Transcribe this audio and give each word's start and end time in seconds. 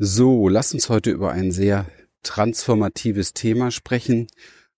So, 0.00 0.48
lass 0.48 0.72
uns 0.72 0.88
heute 0.90 1.10
über 1.10 1.32
ein 1.32 1.50
sehr 1.50 1.86
transformatives 2.22 3.34
Thema 3.34 3.72
sprechen 3.72 4.28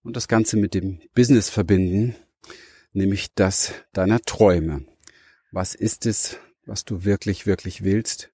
und 0.03 0.17
das 0.17 0.29
Ganze 0.29 0.57
mit 0.57 0.73
dem 0.73 1.01
Business 1.15 1.51
verbinden, 1.51 2.17
nämlich 2.95 3.35
das 3.35 3.75
deiner 3.93 4.23
Träume. 4.23 4.87
Was 5.53 5.75
ist 5.75 6.07
es, 6.07 6.39
was 6.65 6.87
du 6.87 7.05
wirklich, 7.05 7.45
wirklich 7.45 7.85
willst? 7.85 8.31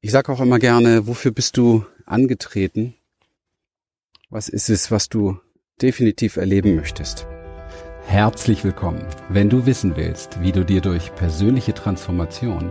Ich 0.00 0.12
sage 0.12 0.30
auch 0.30 0.40
immer 0.40 0.60
gerne, 0.60 1.08
wofür 1.08 1.32
bist 1.32 1.56
du 1.56 1.84
angetreten? 2.06 2.94
Was 4.30 4.48
ist 4.48 4.70
es, 4.70 4.92
was 4.92 5.08
du 5.08 5.40
definitiv 5.80 6.36
erleben 6.36 6.76
möchtest? 6.76 7.26
Herzlich 8.06 8.62
willkommen. 8.62 9.04
Wenn 9.28 9.50
du 9.50 9.66
wissen 9.66 9.96
willst, 9.96 10.40
wie 10.42 10.52
du 10.52 10.64
dir 10.64 10.80
durch 10.80 11.12
persönliche 11.16 11.74
Transformation 11.74 12.70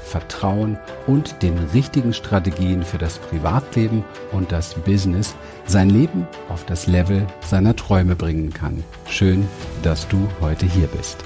Vertrauen 0.11 0.77
und 1.07 1.41
den 1.41 1.57
richtigen 1.73 2.13
Strategien 2.13 2.83
für 2.83 2.97
das 2.97 3.17
Privatleben 3.17 4.03
und 4.33 4.51
das 4.51 4.75
Business 4.75 5.35
sein 5.65 5.89
Leben 5.89 6.27
auf 6.49 6.65
das 6.65 6.85
Level 6.85 7.25
seiner 7.39 7.77
Träume 7.77 8.17
bringen 8.17 8.51
kann. 8.51 8.83
Schön, 9.07 9.47
dass 9.83 10.09
du 10.09 10.27
heute 10.41 10.65
hier 10.65 10.87
bist. 10.87 11.17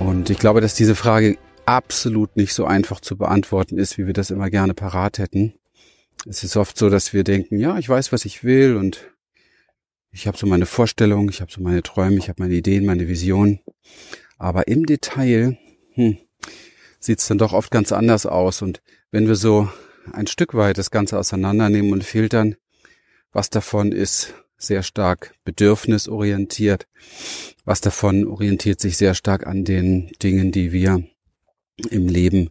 Und 0.00 0.28
ich 0.28 0.40
glaube, 0.40 0.60
dass 0.60 0.74
diese 0.74 0.96
Frage 0.96 1.38
absolut 1.66 2.36
nicht 2.36 2.52
so 2.52 2.64
einfach 2.64 3.00
zu 3.00 3.16
beantworten 3.16 3.78
ist, 3.78 3.96
wie 3.96 4.06
wir 4.08 4.12
das 4.12 4.30
immer 4.30 4.50
gerne 4.50 4.74
parat 4.74 5.18
hätten. 5.18 5.54
Es 6.28 6.42
ist 6.42 6.56
oft 6.56 6.76
so, 6.76 6.90
dass 6.90 7.12
wir 7.12 7.22
denken, 7.22 7.60
ja, 7.60 7.78
ich 7.78 7.88
weiß, 7.88 8.10
was 8.10 8.24
ich 8.24 8.42
will 8.42 8.76
und 8.76 9.08
ich 10.10 10.26
habe 10.26 10.36
so 10.36 10.48
meine 10.48 10.66
Vorstellungen, 10.66 11.28
ich 11.28 11.40
habe 11.40 11.52
so 11.52 11.60
meine 11.60 11.84
Träume, 11.84 12.16
ich 12.16 12.28
habe 12.28 12.42
meine 12.42 12.54
Ideen, 12.54 12.86
meine 12.86 13.06
Visionen. 13.06 13.60
Aber 14.36 14.66
im 14.66 14.84
Detail 14.84 15.58
hm, 15.94 16.18
sieht 16.98 17.20
es 17.20 17.28
dann 17.28 17.38
doch 17.38 17.52
oft 17.52 17.70
ganz 17.70 17.92
anders 17.92 18.26
aus. 18.26 18.62
Und 18.62 18.82
wenn 19.10 19.28
wir 19.28 19.36
so 19.36 19.68
ein 20.12 20.26
Stück 20.26 20.54
weit 20.54 20.78
das 20.78 20.90
Ganze 20.90 21.18
auseinandernehmen 21.18 21.92
und 21.92 22.04
filtern, 22.04 22.56
was 23.32 23.50
davon 23.50 23.92
ist 23.92 24.34
sehr 24.58 24.82
stark 24.82 25.34
bedürfnisorientiert, 25.44 26.86
was 27.64 27.80
davon 27.80 28.26
orientiert 28.26 28.80
sich 28.80 28.96
sehr 28.96 29.14
stark 29.14 29.46
an 29.46 29.64
den 29.64 30.10
Dingen, 30.22 30.52
die 30.52 30.72
wir 30.72 31.02
im 31.90 32.08
Leben 32.08 32.50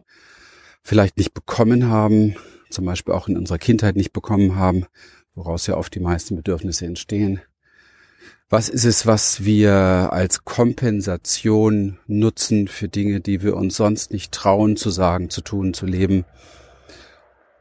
vielleicht 0.83 1.17
nicht 1.17 1.33
bekommen 1.33 1.87
haben, 1.89 2.35
zum 2.69 2.85
Beispiel 2.85 3.13
auch 3.13 3.27
in 3.27 3.37
unserer 3.37 3.57
Kindheit 3.57 3.95
nicht 3.95 4.13
bekommen 4.13 4.55
haben, 4.55 4.85
woraus 5.33 5.65
ja 5.67 5.75
oft 5.75 5.95
die 5.95 5.99
meisten 5.99 6.35
Bedürfnisse 6.35 6.85
entstehen. 6.85 7.41
Was 8.47 8.69
ist 8.69 8.85
es, 8.85 9.07
was 9.07 9.43
wir 9.43 9.73
als 9.73 10.45
Kompensation 10.45 11.97
nutzen 12.05 12.67
für 12.67 12.87
Dinge, 12.87 13.19
die 13.19 13.41
wir 13.41 13.55
uns 13.55 13.75
sonst 13.75 14.11
nicht 14.11 14.31
trauen 14.31 14.77
zu 14.77 14.91
sagen, 14.91 15.31
zu 15.31 15.41
tun, 15.41 15.73
zu 15.73 15.87
leben 15.87 16.25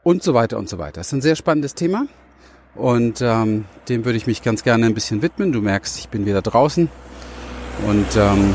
und 0.03 0.21
so 0.21 0.35
weiter 0.35 0.59
und 0.59 0.69
so 0.69 0.77
weiter. 0.77 0.99
Das 0.99 1.07
ist 1.07 1.13
ein 1.13 1.21
sehr 1.21 1.35
spannendes 1.35 1.73
Thema 1.73 2.05
und 2.75 3.19
ähm, 3.21 3.65
dem 3.89 4.05
würde 4.05 4.17
ich 4.17 4.27
mich 4.27 4.43
ganz 4.43 4.63
gerne 4.63 4.85
ein 4.85 4.93
bisschen 4.93 5.23
widmen. 5.23 5.51
Du 5.51 5.59
merkst, 5.59 5.97
ich 5.97 6.09
bin 6.09 6.27
wieder 6.27 6.43
draußen 6.43 6.87
und 7.87 8.15
ähm, 8.15 8.53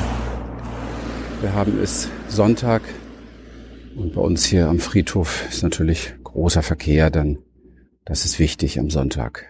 wir 1.40 1.52
haben 1.52 1.82
es 1.82 2.08
Sonntag 2.28 2.82
und 3.96 4.14
bei 4.14 4.20
uns 4.20 4.44
hier 4.44 4.68
am 4.68 4.78
Friedhof 4.78 5.48
ist 5.50 5.64
natürlich 5.64 6.14
großer 6.22 6.62
Verkehr, 6.62 7.10
denn 7.10 7.40
das 8.04 8.24
ist 8.24 8.38
wichtig 8.38 8.78
am 8.78 8.88
Sonntag. 8.88 9.46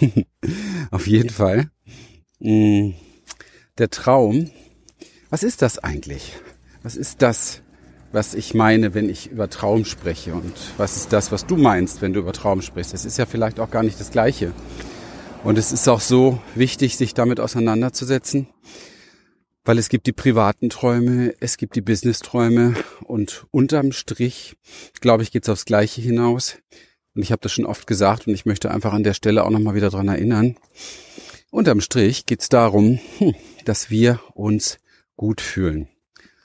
Auf 0.92 1.08
jeden 1.08 1.30
Fall. 1.30 1.70
Mm, 2.38 2.90
der 3.78 3.90
Traum, 3.90 4.50
was 5.30 5.42
ist 5.42 5.62
das 5.62 5.78
eigentlich? 5.78 6.34
Was 6.82 6.96
ist 6.96 7.22
das, 7.22 7.60
was 8.12 8.34
ich 8.34 8.54
meine, 8.54 8.94
wenn 8.94 9.08
ich 9.08 9.30
über 9.30 9.50
Traum 9.50 9.84
spreche? 9.84 10.34
Und 10.34 10.54
was 10.76 10.96
ist 10.96 11.12
das, 11.12 11.32
was 11.32 11.46
du 11.46 11.56
meinst, 11.56 12.02
wenn 12.02 12.12
du 12.12 12.20
über 12.20 12.32
Traum 12.32 12.62
sprichst? 12.62 12.92
Das 12.92 13.04
ist 13.04 13.18
ja 13.18 13.26
vielleicht 13.26 13.58
auch 13.60 13.70
gar 13.70 13.82
nicht 13.82 13.98
das 14.00 14.10
Gleiche. 14.10 14.52
Und 15.44 15.58
es 15.58 15.72
ist 15.72 15.88
auch 15.88 16.00
so 16.00 16.40
wichtig, 16.54 16.96
sich 16.96 17.14
damit 17.14 17.40
auseinanderzusetzen, 17.40 18.48
weil 19.64 19.78
es 19.78 19.88
gibt 19.88 20.06
die 20.06 20.12
privaten 20.12 20.70
Träume, 20.70 21.34
es 21.40 21.56
gibt 21.56 21.76
die 21.76 21.80
Business-Träume 21.80 22.74
und 23.04 23.46
unterm 23.50 23.92
Strich, 23.92 24.56
glaube 25.00 25.22
ich, 25.22 25.30
geht 25.30 25.44
es 25.44 25.48
aufs 25.48 25.64
Gleiche 25.64 26.00
hinaus. 26.00 26.58
Und 27.14 27.22
ich 27.22 27.32
habe 27.32 27.40
das 27.42 27.52
schon 27.52 27.64
oft 27.64 27.86
gesagt 27.86 28.26
und 28.26 28.34
ich 28.34 28.44
möchte 28.44 28.70
einfach 28.70 28.92
an 28.92 29.02
der 29.02 29.14
Stelle 29.14 29.44
auch 29.44 29.50
nochmal 29.50 29.74
wieder 29.74 29.90
dran 29.90 30.08
erinnern. 30.08 30.56
Unterm 31.50 31.80
Strich 31.80 32.26
geht 32.26 32.40
es 32.42 32.48
darum, 32.48 32.98
hm, 33.18 33.34
dass 33.64 33.90
wir 33.90 34.20
uns 34.34 34.78
gut 35.16 35.40
fühlen 35.40 35.88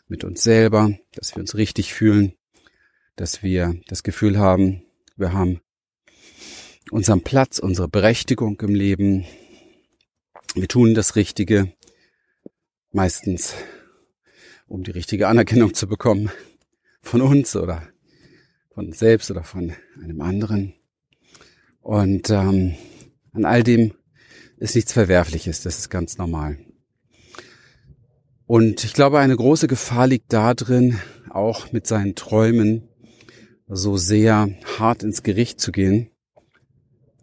mit 0.07 0.23
uns 0.23 0.43
selber, 0.43 0.97
dass 1.13 1.35
wir 1.35 1.41
uns 1.41 1.55
richtig 1.55 1.93
fühlen, 1.93 2.33
dass 3.15 3.43
wir 3.43 3.75
das 3.87 4.03
Gefühl 4.03 4.37
haben, 4.37 4.83
wir 5.15 5.33
haben 5.33 5.61
unseren 6.91 7.21
Platz, 7.21 7.59
unsere 7.59 7.87
Berechtigung 7.87 8.59
im 8.61 8.75
Leben. 8.75 9.25
Wir 10.55 10.67
tun 10.67 10.93
das 10.93 11.15
Richtige, 11.15 11.73
meistens 12.91 13.55
um 14.67 14.83
die 14.83 14.91
richtige 14.91 15.27
Anerkennung 15.27 15.73
zu 15.73 15.87
bekommen 15.87 16.29
von 17.01 17.21
uns 17.21 17.55
oder 17.55 17.87
von 18.73 18.87
uns 18.87 18.99
selbst 18.99 19.31
oder 19.31 19.43
von 19.43 19.73
einem 20.01 20.21
anderen. 20.21 20.73
Und 21.81 22.29
ähm, 22.29 22.75
an 23.33 23.45
all 23.45 23.63
dem 23.63 23.93
ist 24.61 24.75
nichts 24.75 24.93
Verwerfliches, 24.93 25.63
das 25.63 25.79
ist 25.79 25.89
ganz 25.89 26.19
normal. 26.19 26.59
Und 28.45 28.83
ich 28.83 28.93
glaube, 28.93 29.17
eine 29.17 29.35
große 29.35 29.67
Gefahr 29.67 30.05
liegt 30.05 30.31
darin, 30.31 30.99
auch 31.31 31.71
mit 31.71 31.87
seinen 31.87 32.13
Träumen 32.13 32.87
so 33.67 33.97
sehr 33.97 34.49
hart 34.77 35.01
ins 35.01 35.23
Gericht 35.23 35.59
zu 35.59 35.71
gehen. 35.71 36.11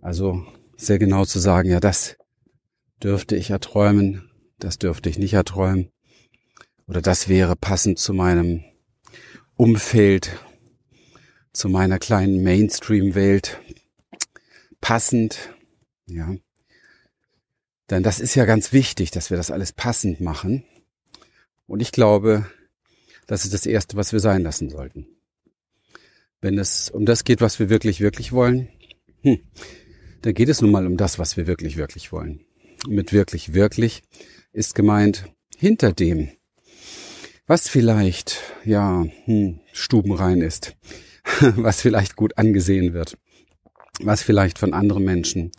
Also 0.00 0.44
sehr 0.76 0.98
genau 0.98 1.24
zu 1.24 1.38
sagen, 1.38 1.70
ja, 1.70 1.78
das 1.78 2.16
dürfte 3.00 3.36
ich 3.36 3.50
erträumen, 3.50 4.28
das 4.58 4.78
dürfte 4.78 5.08
ich 5.08 5.18
nicht 5.18 5.34
erträumen. 5.34 5.92
Oder 6.88 7.02
das 7.02 7.28
wäre 7.28 7.54
passend 7.54 8.00
zu 8.00 8.14
meinem 8.14 8.64
Umfeld, 9.54 10.32
zu 11.52 11.68
meiner 11.68 12.00
kleinen 12.00 12.42
Mainstream-Welt 12.42 13.60
passend, 14.80 15.54
ja. 16.06 16.34
Denn 17.90 18.02
das 18.02 18.20
ist 18.20 18.34
ja 18.34 18.44
ganz 18.44 18.72
wichtig, 18.72 19.10
dass 19.10 19.30
wir 19.30 19.36
das 19.36 19.50
alles 19.50 19.72
passend 19.72 20.20
machen. 20.20 20.64
Und 21.66 21.80
ich 21.80 21.92
glaube, 21.92 22.46
das 23.26 23.44
ist 23.44 23.54
das 23.54 23.66
Erste, 23.66 23.96
was 23.96 24.12
wir 24.12 24.20
sein 24.20 24.42
lassen 24.42 24.70
sollten. 24.70 25.06
Wenn 26.40 26.58
es 26.58 26.90
um 26.90 27.06
das 27.06 27.24
geht, 27.24 27.40
was 27.40 27.58
wir 27.58 27.68
wirklich, 27.68 28.00
wirklich 28.00 28.32
wollen, 28.32 28.68
hm, 29.22 29.40
dann 30.22 30.34
geht 30.34 30.48
es 30.48 30.60
nun 30.60 30.70
mal 30.70 30.86
um 30.86 30.96
das, 30.96 31.18
was 31.18 31.36
wir 31.36 31.46
wirklich, 31.46 31.76
wirklich 31.76 32.12
wollen. 32.12 32.44
Und 32.86 32.94
mit 32.94 33.12
wirklich, 33.12 33.54
wirklich 33.54 34.02
ist 34.52 34.74
gemeint 34.74 35.26
hinter 35.56 35.92
dem, 35.92 36.30
was 37.46 37.68
vielleicht, 37.68 38.40
ja, 38.64 39.04
hm, 39.24 39.60
stubenrein 39.72 40.42
ist, 40.42 40.76
was 41.40 41.80
vielleicht 41.80 42.16
gut 42.16 42.36
angesehen 42.38 42.92
wird, 42.92 43.16
was 44.00 44.22
vielleicht 44.22 44.58
von 44.58 44.74
anderen 44.74 45.04
Menschen 45.04 45.52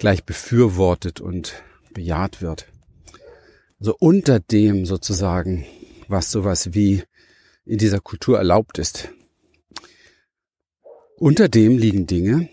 gleich 0.00 0.24
befürwortet 0.24 1.20
und 1.20 1.62
bejaht 1.94 2.42
wird 2.42 2.66
so 3.80 3.96
unter 3.98 4.38
dem 4.38 4.84
sozusagen, 4.84 5.64
was 6.06 6.30
sowas 6.30 6.74
wie 6.74 7.02
in 7.64 7.78
dieser 7.78 8.00
Kultur 8.00 8.38
erlaubt 8.38 8.78
ist. 8.78 9.08
Unter 11.16 11.48
dem 11.48 11.78
liegen 11.78 12.06
Dinge, 12.06 12.48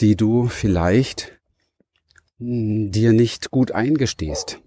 die 0.00 0.16
du 0.16 0.48
vielleicht 0.48 1.38
hm, 2.38 2.90
dir 2.90 3.12
nicht 3.12 3.50
gut 3.50 3.72
eingestehst, 3.72 4.60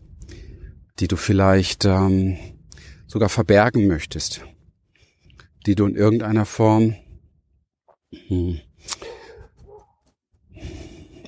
die 0.99 1.07
du 1.07 1.17
vielleicht 1.17 1.85
ähm, 1.85 2.37
sogar 3.05 3.29
verbergen 3.29 3.87
möchtest, 3.87 4.41
die 5.65 5.75
du 5.75 5.85
in 5.85 5.95
irgendeiner 5.95 6.45
Form, 6.45 6.95
hm, 8.27 8.59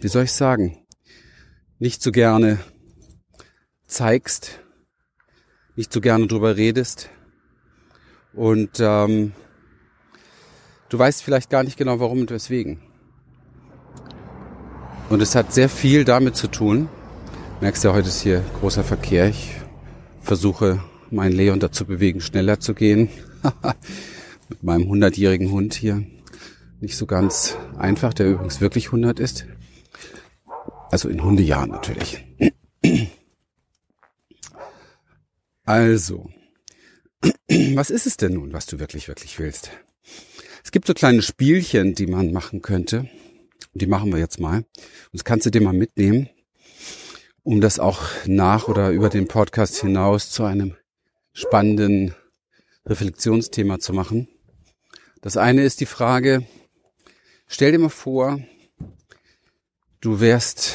wie 0.02 0.08
soll 0.08 0.24
ich 0.24 0.32
sagen, 0.32 0.81
nicht 1.82 2.04
so 2.04 2.12
gerne 2.12 2.60
zeigst, 3.88 4.60
nicht 5.76 5.92
so 5.92 6.00
gerne 6.00 6.28
drüber 6.28 6.56
redest 6.56 7.10
und 8.34 8.80
ähm, 8.80 9.32
du 10.90 11.00
weißt 11.00 11.24
vielleicht 11.24 11.50
gar 11.50 11.64
nicht 11.64 11.78
genau 11.78 12.00
warum 12.00 12.20
und 12.20 12.30
weswegen. 12.30 12.82
Und 15.10 15.22
es 15.22 15.34
hat 15.34 15.54
sehr 15.54 15.70
viel 15.70 16.06
damit 16.06 16.36
zu 16.36 16.50
tun. 16.50 16.88
Merkst 17.62 17.84
ja, 17.84 17.94
heute 17.94 18.10
ist 18.10 18.22
hier 18.22 18.44
großer 18.60 18.84
Verkehr. 18.84 19.28
Ich 19.28 19.56
versuche 20.22 20.84
meinen 21.10 21.34
Leon 21.34 21.60
dazu 21.60 21.86
bewegen, 21.86 22.22
schneller 22.22 22.60
zu 22.60 22.76
gehen. 22.76 23.10
Mit 24.50 24.62
meinem 24.62 24.88
hundertjährigen 24.88 25.50
Hund 25.50 25.74
hier. 25.74 26.06
Nicht 26.80 26.96
so 26.96 27.08
ganz 27.08 27.58
einfach, 27.76 28.14
der 28.14 28.30
übrigens 28.30 28.62
wirklich 28.62 28.86
100 28.86 29.20
ist. 29.20 29.48
Also 30.92 31.08
in 31.08 31.24
Hundejahren 31.24 31.72
natürlich. 31.72 32.24
Also, 35.64 36.30
was 37.76 37.90
ist 37.90 38.06
es 38.06 38.18
denn 38.18 38.34
nun, 38.34 38.52
was 38.52 38.66
du 38.66 38.80
wirklich, 38.80 39.08
wirklich 39.08 39.40
willst? 39.40 39.72
Es 40.64 40.72
gibt 40.72 40.88
so 40.88 40.94
kleine 40.94 41.22
Spielchen, 41.22 41.96
die 41.96 42.08
man 42.08 42.34
machen 42.34 42.62
könnte. 42.62 43.10
Die 43.74 43.88
machen 43.88 44.12
wir 44.12 44.20
jetzt 44.20 44.40
mal. 44.40 44.58
Und 44.58 44.68
das 45.14 45.24
kannst 45.24 45.46
du 45.46 45.50
dir 45.50 45.62
mal 45.62 45.74
mitnehmen, 45.74 46.30
um 47.44 47.62
das 47.62 47.80
auch 47.80 48.02
nach 48.26 48.68
oder 48.68 48.90
über 48.90 49.10
den 49.10 49.28
Podcast 49.28 49.78
hinaus 49.80 50.30
zu 50.30 50.44
einem 50.44 50.76
spannenden 51.32 52.14
Reflexionsthema 52.86 53.80
zu 53.80 53.94
machen. 53.94 54.28
Das 55.22 55.38
eine 55.38 55.64
ist 55.64 55.80
die 55.80 55.86
Frage, 55.86 56.46
stell 57.48 57.72
dir 57.72 57.80
mal 57.80 57.90
vor, 57.90 58.42
du 60.02 60.20
wärst, 60.20 60.74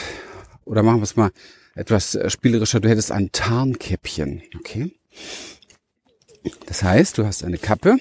oder 0.64 0.82
machen 0.82 1.00
wir 1.00 1.04
es 1.04 1.16
mal 1.16 1.30
etwas 1.74 2.18
spielerischer, 2.28 2.80
du 2.80 2.88
hättest 2.88 3.12
ein 3.12 3.30
Tarnkäppchen, 3.32 4.42
okay? 4.56 4.92
Das 6.66 6.82
heißt, 6.82 7.18
du 7.18 7.26
hast 7.26 7.44
eine 7.44 7.58
Kappe, 7.58 7.98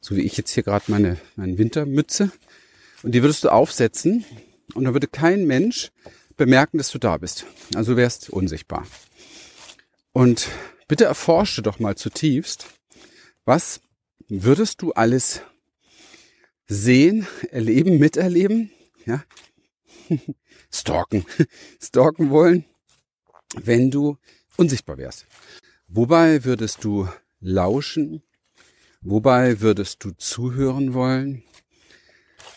so 0.00 0.16
wie 0.16 0.22
ich 0.22 0.36
jetzt 0.36 0.52
hier 0.52 0.62
gerade 0.62 0.84
meine, 0.88 1.18
meine 1.34 1.58
Wintermütze, 1.58 2.30
und 3.02 3.12
die 3.12 3.22
würdest 3.22 3.44
du 3.44 3.50
aufsetzen 3.50 4.24
und 4.74 4.84
dann 4.84 4.94
würde 4.94 5.08
kein 5.08 5.46
Mensch 5.46 5.90
bemerken, 6.36 6.78
dass 6.78 6.90
du 6.90 6.98
da 6.98 7.16
bist. 7.18 7.46
Also 7.74 7.92
du 7.92 7.96
wärst 7.98 8.30
unsichtbar. 8.30 8.86
Und 10.12 10.48
bitte 10.88 11.04
erforsche 11.04 11.62
doch 11.62 11.78
mal 11.78 11.96
zutiefst, 11.96 12.66
was 13.44 13.80
würdest 14.28 14.82
du 14.82 14.92
alles 14.92 15.42
sehen, 16.66 17.26
erleben, 17.50 17.98
miterleben, 17.98 18.70
ja, 19.04 19.22
stalken, 20.72 21.24
stalken 21.82 22.30
wollen, 22.30 22.64
wenn 23.54 23.90
du 23.90 24.16
unsichtbar 24.56 24.98
wärst. 24.98 25.26
Wobei 25.88 26.44
würdest 26.44 26.84
du 26.84 27.08
lauschen? 27.40 28.22
Wobei 29.00 29.60
würdest 29.60 30.02
du 30.04 30.10
zuhören 30.12 30.94
wollen? 30.94 31.42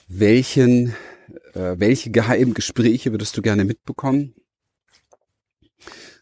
Welchen, 0.07 0.96
äh, 1.54 1.75
welche 1.78 2.10
geheimen 2.10 2.56
Gespräche 2.56 3.12
würdest 3.12 3.38
du 3.38 3.42
gerne 3.42 3.66
mitbekommen? 3.66 4.34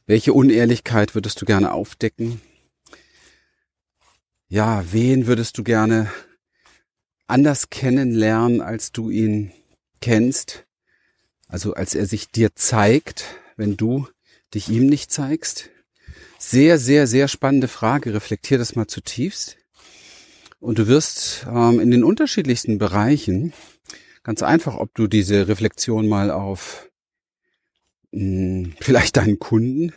Welche 0.05 0.33
Unehrlichkeit 0.33 1.15
würdest 1.15 1.41
du 1.41 1.45
gerne 1.45 1.71
aufdecken? 1.71 2.41
Ja, 4.49 4.83
wen 4.91 5.27
würdest 5.27 5.57
du 5.57 5.63
gerne 5.63 6.11
anders 7.27 7.69
kennenlernen, 7.69 8.61
als 8.61 8.91
du 8.91 9.09
ihn 9.09 9.51
kennst? 10.01 10.66
Also 11.47 11.73
als 11.73 11.95
er 11.95 12.05
sich 12.05 12.29
dir 12.29 12.55
zeigt, 12.55 13.25
wenn 13.55 13.77
du 13.77 14.07
dich 14.53 14.69
ihm 14.69 14.85
nicht 14.87 15.11
zeigst? 15.11 15.69
Sehr, 16.39 16.77
sehr, 16.77 17.07
sehr 17.07 17.27
spannende 17.27 17.67
Frage. 17.67 18.13
Reflektier 18.13 18.57
das 18.57 18.75
mal 18.75 18.87
zutiefst. 18.87 19.57
Und 20.59 20.79
du 20.79 20.87
wirst 20.87 21.45
ähm, 21.49 21.79
in 21.79 21.91
den 21.91 22.03
unterschiedlichsten 22.03 22.77
Bereichen 22.77 23.53
ganz 24.23 24.43
einfach, 24.43 24.75
ob 24.75 24.93
du 24.95 25.07
diese 25.07 25.47
Reflexion 25.47 26.07
mal 26.07 26.31
auf 26.31 26.89
mh, 28.11 28.19
hm, 28.21 28.73
vielleicht 28.81 29.17
deinen 29.17 29.39
Kunden, 29.39 29.93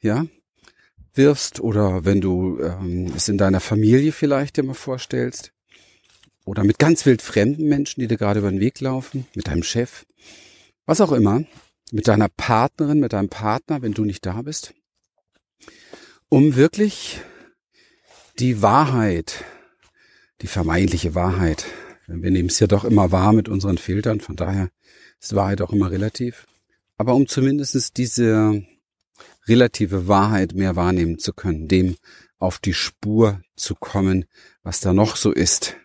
ja, 0.00 0.26
wirfst 1.14 1.60
oder 1.60 2.04
wenn 2.04 2.20
du 2.20 2.60
ähm, 2.60 3.12
es 3.14 3.28
in 3.28 3.38
deiner 3.38 3.60
Familie 3.60 4.12
vielleicht 4.12 4.56
dir 4.56 4.62
mal 4.62 4.74
vorstellst 4.74 5.52
oder 6.44 6.64
mit 6.64 6.78
ganz 6.78 7.04
wild 7.06 7.20
fremden 7.22 7.68
Menschen, 7.68 8.00
die 8.00 8.08
dir 8.08 8.16
gerade 8.16 8.40
über 8.40 8.50
den 8.50 8.60
Weg 8.60 8.80
laufen, 8.80 9.26
mit 9.34 9.48
deinem 9.48 9.62
Chef, 9.62 10.06
was 10.88 11.00
auch 11.02 11.12
immer, 11.12 11.44
mit 11.92 12.08
deiner 12.08 12.28
Partnerin, 12.28 12.98
mit 12.98 13.12
deinem 13.12 13.28
Partner, 13.28 13.82
wenn 13.82 13.92
du 13.92 14.04
nicht 14.04 14.24
da 14.24 14.42
bist 14.42 14.74
um 16.28 16.56
wirklich 16.56 17.20
die 18.38 18.62
Wahrheit, 18.62 19.44
die 20.42 20.46
vermeintliche 20.46 21.14
Wahrheit, 21.14 21.66
wir 22.06 22.30
nehmen 22.30 22.48
es 22.48 22.60
ja 22.60 22.66
doch 22.66 22.84
immer 22.84 23.12
wahr 23.12 23.32
mit 23.32 23.48
unseren 23.48 23.78
Filtern, 23.78 24.20
von 24.20 24.36
daher 24.36 24.70
ist 25.20 25.34
Wahrheit 25.34 25.60
auch 25.60 25.72
immer 25.72 25.90
relativ, 25.90 26.46
aber 26.96 27.14
um 27.14 27.26
zumindest 27.26 27.96
diese 27.96 28.62
relative 29.46 30.06
Wahrheit 30.06 30.52
mehr 30.54 30.76
wahrnehmen 30.76 31.18
zu 31.18 31.32
können, 31.32 31.68
dem 31.68 31.96
auf 32.38 32.58
die 32.58 32.74
Spur 32.74 33.40
zu 33.56 33.74
kommen, 33.74 34.26
was 34.62 34.80
da 34.80 34.92
noch 34.92 35.16
so 35.16 35.32
ist. 35.32 35.76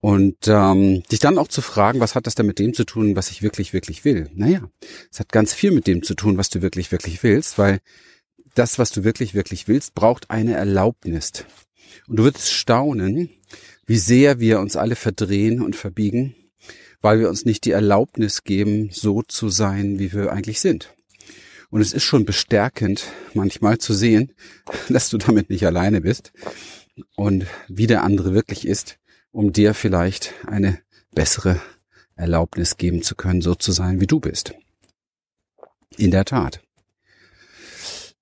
Und 0.00 0.48
ähm, 0.48 1.02
dich 1.12 1.18
dann 1.18 1.36
auch 1.36 1.48
zu 1.48 1.60
fragen, 1.60 2.00
was 2.00 2.14
hat 2.14 2.26
das 2.26 2.34
denn 2.34 2.46
mit 2.46 2.58
dem 2.58 2.72
zu 2.72 2.84
tun, 2.84 3.16
was 3.16 3.30
ich 3.30 3.42
wirklich, 3.42 3.74
wirklich 3.74 4.04
will? 4.04 4.30
Naja, 4.34 4.70
es 5.12 5.20
hat 5.20 5.30
ganz 5.30 5.52
viel 5.52 5.72
mit 5.72 5.86
dem 5.86 6.02
zu 6.02 6.14
tun, 6.14 6.38
was 6.38 6.48
du 6.48 6.62
wirklich, 6.62 6.90
wirklich 6.90 7.22
willst, 7.22 7.58
weil 7.58 7.80
das, 8.54 8.78
was 8.78 8.90
du 8.92 9.04
wirklich, 9.04 9.34
wirklich 9.34 9.68
willst, 9.68 9.94
braucht 9.94 10.30
eine 10.30 10.54
Erlaubnis. 10.54 11.44
Und 12.08 12.16
du 12.16 12.24
wirst 12.24 12.50
staunen, 12.50 13.28
wie 13.86 13.98
sehr 13.98 14.40
wir 14.40 14.60
uns 14.60 14.76
alle 14.76 14.96
verdrehen 14.96 15.60
und 15.60 15.76
verbiegen, 15.76 16.34
weil 17.02 17.20
wir 17.20 17.28
uns 17.28 17.44
nicht 17.44 17.64
die 17.66 17.72
Erlaubnis 17.72 18.44
geben, 18.44 18.88
so 18.92 19.22
zu 19.22 19.50
sein, 19.50 19.98
wie 19.98 20.12
wir 20.12 20.32
eigentlich 20.32 20.60
sind. 20.60 20.94
Und 21.70 21.82
es 21.82 21.92
ist 21.92 22.04
schon 22.04 22.24
bestärkend, 22.24 23.04
manchmal 23.34 23.78
zu 23.78 23.92
sehen, 23.92 24.32
dass 24.88 25.10
du 25.10 25.18
damit 25.18 25.50
nicht 25.50 25.66
alleine 25.66 26.00
bist 26.00 26.32
und 27.16 27.46
wie 27.68 27.86
der 27.86 28.02
andere 28.02 28.34
wirklich 28.34 28.66
ist, 28.66 28.99
um 29.32 29.52
dir 29.52 29.74
vielleicht 29.74 30.34
eine 30.46 30.80
bessere 31.12 31.60
Erlaubnis 32.16 32.76
geben 32.76 33.02
zu 33.02 33.14
können, 33.14 33.40
so 33.40 33.54
zu 33.54 33.72
sein, 33.72 34.00
wie 34.00 34.06
du 34.06 34.20
bist. 34.20 34.54
In 35.96 36.10
der 36.10 36.24
Tat. 36.24 36.60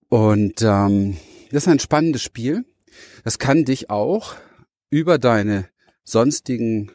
Und 0.08 0.62
ähm, 0.62 1.16
das 1.50 1.64
ist 1.64 1.68
ein 1.68 1.80
spannendes 1.80 2.22
Spiel. 2.22 2.64
Das 3.24 3.38
kann 3.38 3.64
dich 3.64 3.90
auch 3.90 4.34
über 4.90 5.18
deine 5.18 5.68
sonstigen 6.04 6.92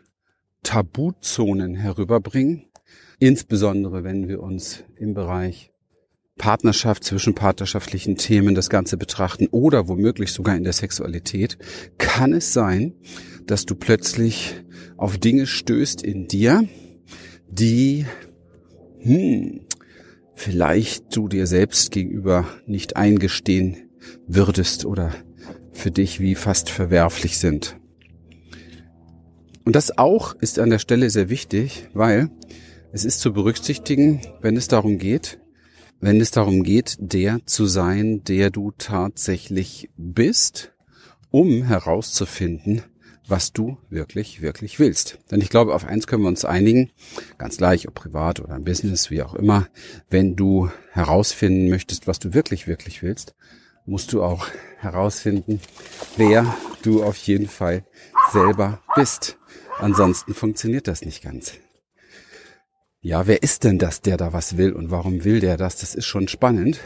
Tabuzonen 0.64 1.76
herüberbringen. 1.76 2.66
Insbesondere 3.20 4.04
wenn 4.04 4.28
wir 4.28 4.42
uns 4.42 4.84
im 4.96 5.14
Bereich 5.14 5.73
Partnerschaft, 6.38 7.04
zwischen 7.04 7.36
partnerschaftlichen 7.36 8.18
Themen 8.18 8.56
das 8.56 8.70
Ganze 8.70 8.98
betrachten 8.98 9.48
oder 9.52 9.88
womöglich 9.88 10.32
sogar 10.32 10.56
in 10.56 10.64
der 10.64 10.74
Sexualität, 10.74 11.58
kann 11.98 12.34
es 12.34 12.54
sein, 12.54 12.94
dass 13.46 13.66
du 13.66 13.76
plötzlich 13.76 14.56
auf 14.98 15.18
Dinge 15.18 15.46
stößt 15.46 16.02
in 16.02 16.28
dir, 16.28 16.68
die 17.50 18.06
hm, 19.02 19.62
vielleicht 20.34 21.16
du 21.16 21.28
dir 21.28 21.46
selbst 21.46 21.92
gegenüber 21.92 22.48
nicht 22.66 22.96
eingestehen 22.96 23.90
würdest 24.28 24.86
oder 24.86 25.14
für 25.72 25.92
dich 25.92 26.20
wie 26.20 26.36
fast 26.36 26.70
verwerflich 26.70 27.38
sind. 27.38 27.78
Und 29.66 29.76
das 29.76 29.98
auch 29.98 30.36
ist 30.36 30.60
an 30.60 30.70
der 30.70 30.80
Stelle 30.80 31.10
sehr 31.10 31.30
wichtig, 31.30 31.88
weil 31.94 32.30
es 32.92 33.06
ist 33.06 33.22
zu 33.22 33.34
berücksichtigen, 33.34 34.22
wenn 34.42 34.58
es 34.58 34.68
darum 34.68 34.98
geht, 34.98 35.40
wenn 36.04 36.20
es 36.20 36.32
darum 36.32 36.64
geht, 36.64 36.98
der 37.00 37.40
zu 37.46 37.66
sein, 37.66 38.26
der 38.26 38.50
du 38.50 38.74
tatsächlich 38.78 39.90
bist, 39.96 40.74
um 41.32 41.64
herauszufinden, 41.64 42.82
was 43.26 43.54
du 43.54 43.78
wirklich, 43.90 44.42
wirklich 44.42 44.80
willst. 44.80 45.20
Denn 45.32 45.40
ich 45.40 45.48
glaube, 45.48 45.74
auf 45.74 45.86
eins 45.86 46.06
können 46.06 46.24
wir 46.24 46.28
uns 46.28 46.44
einigen, 46.44 46.92
ganz 47.38 47.56
gleich, 47.56 47.88
ob 47.88 47.94
privat 47.94 48.42
oder 48.42 48.58
im 48.58 48.66
Business, 48.66 49.12
wie 49.12 49.24
auch 49.24 49.34
immer, 49.34 49.70
wenn 50.10 50.36
du 50.36 50.70
herausfinden 50.92 51.70
möchtest, 51.70 52.06
was 52.06 52.20
du 52.20 52.34
wirklich, 52.34 52.68
wirklich 52.68 53.02
willst, 53.02 53.34
musst 53.86 54.12
du 54.12 54.22
auch 54.24 54.48
herausfinden, 54.80 55.62
wer 56.18 56.54
du 56.82 57.02
auf 57.02 57.16
jeden 57.16 57.48
Fall 57.48 57.86
selber 58.34 58.82
bist. 58.98 59.38
Ansonsten 59.80 60.34
funktioniert 60.34 60.90
das 60.90 61.06
nicht 61.06 61.24
ganz. 61.24 61.54
Ja, 63.06 63.28
wer 63.28 63.44
ist 63.44 63.66
denn 63.66 63.80
das, 63.80 64.00
der 64.00 64.16
da 64.16 64.32
was 64.32 64.56
will 64.56 64.72
und 64.72 64.90
warum 64.90 65.26
will 65.26 65.42
der 65.42 65.58
das? 65.58 65.76
Das 65.76 65.94
ist 65.94 66.06
schon 66.06 66.30
spannend 66.30 66.80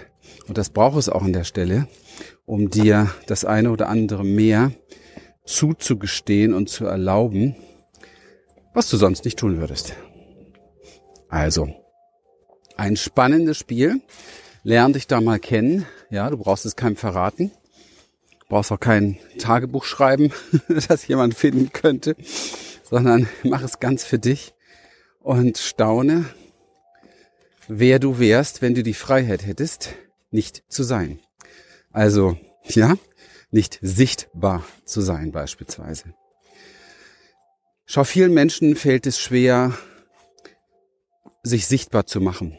und 0.48 0.58
das 0.58 0.72
braucht 0.72 0.98
es 0.98 1.10
auch 1.10 1.22
an 1.22 1.32
der 1.32 1.44
Stelle, 1.44 1.88
um 2.48 2.72
dir 2.72 3.12
das 3.28 3.46
eine 3.46 3.70
oder 3.70 3.88
andere 3.88 4.24
mehr 4.26 4.72
zuzugestehen 5.46 6.56
und 6.56 6.70
zu 6.70 6.86
erlauben, 6.86 7.56
was 8.74 8.90
du 8.90 8.98
sonst 8.98 9.26
nicht 9.26 9.38
tun 9.38 9.60
würdest. 9.60 9.94
Also, 11.30 11.70
ein 12.78 12.96
spannendes 12.96 13.58
Spiel. 13.58 14.02
Lern 14.64 14.94
dich 14.94 15.06
da 15.06 15.22
mal 15.22 15.40
kennen. 15.40 15.86
Ja, 16.10 16.32
du 16.32 16.38
brauchst 16.38 16.66
es 16.66 16.76
keinem 16.76 16.96
verraten. 16.96 17.52
Du 18.40 18.46
brauchst 18.50 18.72
auch 18.72 18.80
kein 18.80 19.20
Tagebuch 19.38 19.86
schreiben, 19.86 20.32
das 20.88 21.08
jemand 21.08 21.36
finden 21.36 21.72
könnte, 21.72 22.16
sondern 22.82 23.28
mach 23.44 23.62
es 23.62 23.80
ganz 23.80 24.04
für 24.04 24.18
dich 24.18 24.56
und 25.28 25.58
staune, 25.58 26.24
wer 27.68 28.00
du 28.00 28.18
wärst, 28.18 28.62
wenn 28.62 28.76
du 28.76 28.82
die 28.82 28.94
Freiheit 28.94 29.46
hättest, 29.46 29.94
nicht 30.32 30.64
zu 30.70 30.84
sein. 30.84 31.20
Also, 31.92 32.38
Ja, 32.70 32.98
nicht 33.52 33.78
sichtbar 33.82 34.64
zu 34.86 35.02
sein 35.02 35.34
beispielsweise. 35.34 36.14
Schau, 37.86 38.06
vielen 38.06 38.34
Menschen 38.34 38.78
fällt 38.78 39.06
es 39.06 39.20
schwer, 39.20 39.78
sich 41.44 41.68
sichtbar 41.68 42.06
zu 42.06 42.22
machen, 42.22 42.58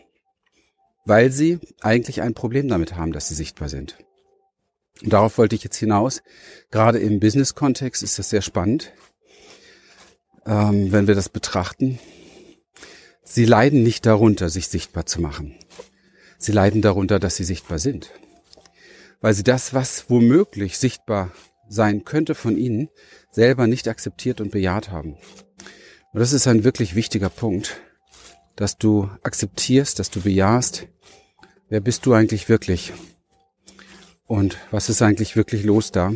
weil 1.06 1.30
sie 1.30 1.60
eigentlich 1.80 2.20
ein 2.20 2.34
Problem 2.34 2.68
damit 2.68 2.96
haben, 2.96 3.12
dass 3.12 3.28
sie 3.28 3.34
sichtbar 3.34 3.70
sind. 3.70 3.96
Und 5.02 5.12
darauf 5.14 5.38
wollte 5.38 5.56
ich 5.56 5.64
jetzt 5.64 5.76
hinaus. 5.76 6.22
Gerade 6.70 6.98
im 6.98 7.18
Business-Kontext 7.18 8.02
ist 8.02 8.18
das 8.18 8.28
sehr 8.28 8.42
spannend, 8.42 8.92
ähm, 10.46 10.92
wenn 10.92 11.06
wir 11.06 11.14
das 11.14 11.30
betrachten. 11.30 11.98
Sie 13.30 13.44
leiden 13.44 13.82
nicht 13.82 14.06
darunter, 14.06 14.48
sich 14.48 14.68
sichtbar 14.68 15.04
zu 15.04 15.20
machen. 15.20 15.54
Sie 16.38 16.50
leiden 16.50 16.80
darunter, 16.80 17.18
dass 17.18 17.36
sie 17.36 17.44
sichtbar 17.44 17.78
sind. 17.78 18.10
Weil 19.20 19.34
sie 19.34 19.42
das, 19.42 19.74
was 19.74 20.08
womöglich 20.08 20.78
sichtbar 20.78 21.30
sein 21.68 22.04
könnte 22.04 22.34
von 22.34 22.56
ihnen, 22.56 22.88
selber 23.30 23.66
nicht 23.66 23.86
akzeptiert 23.86 24.40
und 24.40 24.50
bejaht 24.50 24.90
haben. 24.90 25.18
Und 26.14 26.20
das 26.20 26.32
ist 26.32 26.46
ein 26.46 26.64
wirklich 26.64 26.94
wichtiger 26.94 27.28
Punkt, 27.28 27.82
dass 28.56 28.78
du 28.78 29.10
akzeptierst, 29.22 29.98
dass 29.98 30.10
du 30.10 30.22
bejahst, 30.22 30.88
wer 31.68 31.80
bist 31.80 32.06
du 32.06 32.14
eigentlich 32.14 32.48
wirklich? 32.48 32.94
Und 34.24 34.56
was 34.70 34.88
ist 34.88 35.02
eigentlich 35.02 35.36
wirklich 35.36 35.64
los 35.64 35.92
da? 35.92 36.14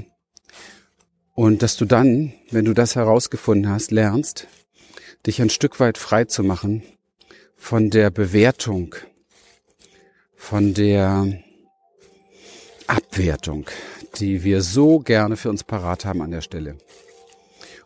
Und 1.34 1.60
dass 1.60 1.76
du 1.76 1.84
dann, 1.84 2.32
wenn 2.50 2.64
du 2.64 2.72
das 2.72 2.96
herausgefunden 2.96 3.70
hast, 3.70 3.90
lernst, 3.90 4.46
dich 5.26 5.42
ein 5.42 5.50
Stück 5.50 5.78
weit 5.78 5.98
frei 5.98 6.24
zu 6.24 6.42
machen 6.42 6.82
von 7.62 7.90
der 7.90 8.10
Bewertung, 8.10 8.96
von 10.34 10.74
der 10.74 11.40
Abwertung, 12.88 13.70
die 14.18 14.42
wir 14.42 14.62
so 14.62 14.98
gerne 14.98 15.36
für 15.36 15.48
uns 15.48 15.62
parat 15.62 16.04
haben 16.04 16.22
an 16.22 16.32
der 16.32 16.40
Stelle. 16.40 16.76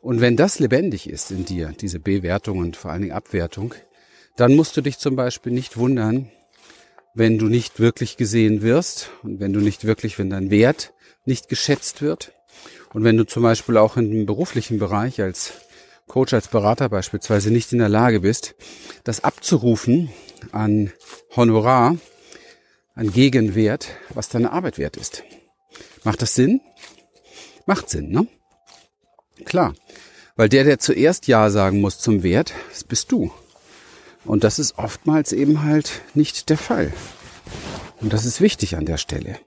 Und 0.00 0.22
wenn 0.22 0.34
das 0.34 0.60
lebendig 0.60 1.10
ist 1.10 1.30
in 1.30 1.44
dir, 1.44 1.74
diese 1.78 2.00
Bewertung 2.00 2.58
und 2.60 2.74
vor 2.74 2.90
allen 2.90 3.02
Dingen 3.02 3.12
Abwertung, 3.12 3.74
dann 4.34 4.56
musst 4.56 4.78
du 4.78 4.80
dich 4.80 4.96
zum 4.98 5.14
Beispiel 5.14 5.52
nicht 5.52 5.76
wundern, 5.76 6.32
wenn 7.12 7.36
du 7.38 7.46
nicht 7.46 7.78
wirklich 7.78 8.16
gesehen 8.16 8.62
wirst 8.62 9.10
und 9.22 9.40
wenn 9.40 9.52
du 9.52 9.60
nicht 9.60 9.84
wirklich, 9.84 10.18
wenn 10.18 10.30
dein 10.30 10.50
Wert 10.50 10.94
nicht 11.26 11.50
geschätzt 11.50 12.00
wird 12.00 12.32
und 12.94 13.04
wenn 13.04 13.18
du 13.18 13.24
zum 13.24 13.42
Beispiel 13.42 13.76
auch 13.76 13.98
im 13.98 14.24
beruflichen 14.24 14.78
Bereich 14.78 15.20
als 15.20 15.52
Coach, 16.06 16.32
als 16.34 16.48
Berater 16.48 16.88
beispielsweise 16.88 17.50
nicht 17.50 17.72
in 17.72 17.78
der 17.78 17.88
Lage 17.88 18.20
bist, 18.20 18.54
das 19.04 19.24
abzurufen 19.24 20.10
an 20.52 20.92
Honorar, 21.34 21.96
an 22.94 23.12
Gegenwert, 23.12 23.88
was 24.10 24.28
deine 24.28 24.52
Arbeit 24.52 24.78
wert 24.78 24.96
ist. 24.96 25.24
Macht 26.04 26.22
das 26.22 26.34
Sinn? 26.34 26.60
Macht 27.66 27.90
Sinn, 27.90 28.10
ne? 28.10 28.26
Klar. 29.44 29.74
Weil 30.36 30.48
der, 30.48 30.64
der 30.64 30.78
zuerst 30.78 31.26
Ja 31.26 31.50
sagen 31.50 31.80
muss 31.80 31.98
zum 31.98 32.22
Wert, 32.22 32.52
das 32.70 32.84
bist 32.84 33.10
du. 33.10 33.32
Und 34.24 34.44
das 34.44 34.58
ist 34.58 34.78
oftmals 34.78 35.32
eben 35.32 35.62
halt 35.62 36.02
nicht 36.14 36.48
der 36.50 36.58
Fall. 36.58 36.92
Und 38.00 38.12
das 38.12 38.24
ist 38.24 38.40
wichtig 38.40 38.76
an 38.76 38.86
der 38.86 38.98
Stelle. 38.98 39.38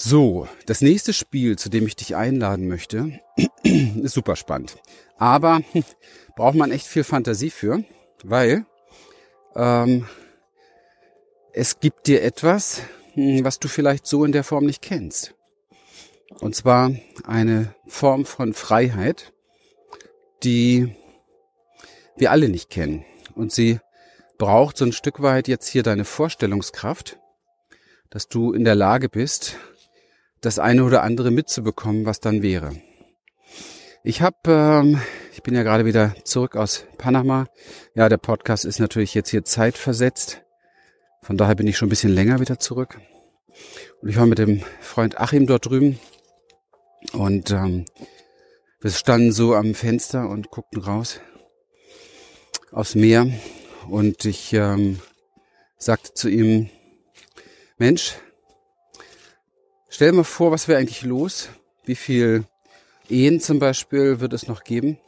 So, 0.00 0.46
das 0.66 0.80
nächste 0.80 1.12
Spiel, 1.12 1.58
zu 1.58 1.70
dem 1.70 1.84
ich 1.84 1.96
dich 1.96 2.14
einladen 2.14 2.68
möchte, 2.68 3.18
ist 3.64 4.14
super 4.14 4.36
spannend. 4.36 4.76
Aber 5.16 5.60
braucht 6.36 6.54
man 6.54 6.70
echt 6.70 6.86
viel 6.86 7.02
Fantasie 7.02 7.50
für, 7.50 7.82
weil 8.22 8.64
ähm, 9.56 10.06
es 11.52 11.80
gibt 11.80 12.06
dir 12.06 12.22
etwas, 12.22 12.82
hm, 13.14 13.42
was 13.42 13.58
du 13.58 13.66
vielleicht 13.66 14.06
so 14.06 14.24
in 14.24 14.30
der 14.30 14.44
Form 14.44 14.66
nicht 14.66 14.82
kennst. 14.82 15.34
Und 16.38 16.54
zwar 16.54 16.92
eine 17.24 17.74
Form 17.88 18.24
von 18.24 18.54
Freiheit, 18.54 19.32
die 20.44 20.94
wir 22.16 22.30
alle 22.30 22.48
nicht 22.48 22.70
kennen. 22.70 23.04
Und 23.34 23.50
sie 23.50 23.80
braucht 24.38 24.76
so 24.76 24.84
ein 24.84 24.92
Stück 24.92 25.22
weit 25.22 25.48
jetzt 25.48 25.66
hier 25.66 25.82
deine 25.82 26.04
Vorstellungskraft, 26.04 27.18
dass 28.10 28.28
du 28.28 28.52
in 28.52 28.64
der 28.64 28.76
Lage 28.76 29.08
bist, 29.08 29.56
das 30.40 30.58
eine 30.58 30.84
oder 30.84 31.02
andere 31.02 31.30
mitzubekommen, 31.30 32.06
was 32.06 32.20
dann 32.20 32.42
wäre. 32.42 32.72
Ich 34.04 34.22
habe, 34.22 34.36
ähm, 34.46 35.00
ich 35.32 35.42
bin 35.42 35.54
ja 35.54 35.62
gerade 35.62 35.84
wieder 35.84 36.14
zurück 36.24 36.56
aus 36.56 36.84
Panama. 36.96 37.46
Ja, 37.94 38.08
der 38.08 38.16
Podcast 38.16 38.64
ist 38.64 38.78
natürlich 38.78 39.14
jetzt 39.14 39.30
hier 39.30 39.44
zeitversetzt. 39.44 40.42
Von 41.22 41.36
daher 41.36 41.56
bin 41.56 41.66
ich 41.66 41.76
schon 41.76 41.88
ein 41.88 41.90
bisschen 41.90 42.14
länger 42.14 42.40
wieder 42.40 42.58
zurück. 42.58 43.00
Und 44.00 44.08
ich 44.08 44.16
war 44.16 44.26
mit 44.26 44.38
dem 44.38 44.62
Freund 44.80 45.18
Achim 45.20 45.46
dort 45.46 45.66
drüben. 45.66 45.98
Und 47.12 47.50
ähm, 47.50 47.84
wir 48.80 48.90
standen 48.90 49.32
so 49.32 49.54
am 49.54 49.74
Fenster 49.74 50.28
und 50.28 50.50
guckten 50.50 50.80
raus 50.80 51.20
aufs 52.72 52.94
Meer. 52.94 53.26
Und 53.88 54.24
ich 54.24 54.52
ähm, 54.52 55.00
sagte 55.76 56.14
zu 56.14 56.28
ihm, 56.28 56.70
Mensch, 57.78 58.14
stell 59.88 60.10
dir 60.10 60.16
mal 60.18 60.24
vor, 60.24 60.50
was 60.50 60.68
wäre 60.68 60.78
eigentlich 60.78 61.02
los? 61.02 61.48
Wie 61.84 61.94
viel 61.94 62.44
Ehen 63.08 63.40
zum 63.40 63.58
Beispiel 63.58 64.20
wird 64.20 64.32
es 64.32 64.48
noch 64.48 64.64
geben? 64.64 64.98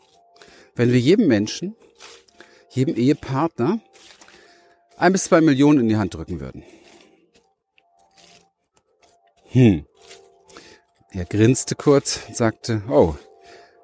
Wenn 0.74 0.92
wir 0.92 1.00
jedem 1.00 1.26
Menschen, 1.26 1.76
jedem 2.70 2.96
Ehepartner 2.96 3.80
ein 4.96 5.12
bis 5.12 5.24
zwei 5.24 5.40
Millionen 5.40 5.80
in 5.80 5.88
die 5.88 5.96
Hand 5.96 6.14
drücken 6.14 6.40
würden. 6.40 6.62
Hm. 9.52 9.84
Er 11.12 11.24
grinste 11.24 11.74
kurz 11.74 12.20
und 12.28 12.36
sagte, 12.36 12.82
oh, 12.88 13.16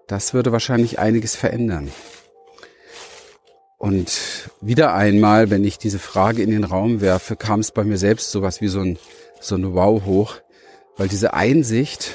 das 0.07 0.33
würde 0.33 0.53
wahrscheinlich 0.53 1.01
einiges 1.01 1.35
verändern. 1.35 1.91
Und 3.79 4.51
wieder 4.61 4.95
einmal, 4.95 5.51
wenn 5.51 5.65
ich 5.65 5.79
diese 5.79 5.99
Frage 5.99 6.43
in 6.43 6.51
den 6.51 6.65
Raum 6.65 7.01
werfe, 7.01 7.35
kam 7.35 7.61
es 7.61 7.73
bei 7.73 7.83
mir 7.83 7.99
selbst 7.99 8.31
sowas 8.31 8.61
wie 8.61 8.69
so 8.69 8.81
ein, 8.81 8.99
so 9.41 9.57
ein 9.57 9.75
Wow 9.75 10.05
hoch, 10.05 10.37
weil 10.97 11.09
diese 11.09 11.35
Einsicht, 11.35 12.15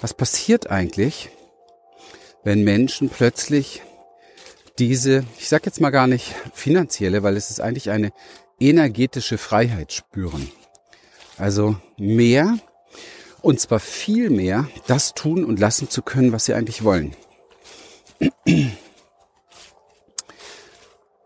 was 0.00 0.14
passiert 0.14 0.70
eigentlich, 0.70 1.30
wenn 2.42 2.62
Menschen 2.62 3.08
plötzlich 3.08 3.82
diese, 4.78 5.24
ich 5.38 5.48
sage 5.48 5.64
jetzt 5.66 5.80
mal 5.80 5.90
gar 5.90 6.06
nicht 6.06 6.34
finanzielle, 6.52 7.22
weil 7.22 7.36
es 7.36 7.50
ist 7.50 7.60
eigentlich 7.60 7.90
eine 7.90 8.12
energetische 8.58 9.38
Freiheit 9.38 9.92
spüren. 9.92 10.50
Also 11.38 11.76
mehr 11.96 12.58
und 13.42 13.60
zwar 13.60 13.80
viel 13.80 14.30
mehr 14.30 14.68
das 14.86 15.14
tun 15.14 15.44
und 15.44 15.60
lassen 15.60 15.90
zu 15.90 16.02
können, 16.02 16.32
was 16.32 16.46
sie 16.46 16.54
eigentlich 16.54 16.82
wollen. 16.82 17.14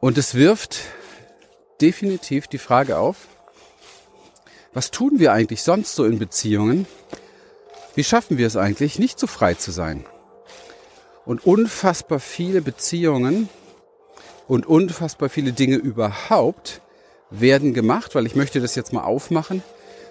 Und 0.00 0.18
es 0.18 0.34
wirft 0.34 0.80
definitiv 1.80 2.46
die 2.46 2.58
Frage 2.58 2.98
auf, 2.98 3.28
was 4.78 4.92
tun 4.92 5.18
wir 5.18 5.32
eigentlich 5.32 5.64
sonst 5.64 5.97
so 5.97 6.04
in 6.04 6.20
Beziehungen? 6.20 6.87
Wie 7.97 8.04
schaffen 8.04 8.38
wir 8.38 8.47
es 8.47 8.56
eigentlich, 8.56 9.00
nicht 9.00 9.18
so 9.18 9.26
frei 9.26 9.54
zu 9.54 9.73
sein? 9.73 10.04
Und 11.26 11.44
unfassbar 11.44 12.20
viele 12.20 12.62
Beziehungen 12.62 13.49
und 14.47 14.66
unfassbar 14.66 15.30
viele 15.30 15.52
Dinge 15.52 15.75
überhaupt 15.75 16.80
werden 17.28 17.75
gemacht, 17.75 18.14
weil 18.14 18.25
ich 18.25 18.37
möchte 18.37 18.61
das 18.61 18.76
jetzt 18.76 18.92
mal 18.92 19.02
aufmachen, 19.02 19.64